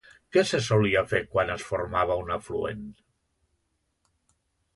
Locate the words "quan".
1.35-1.51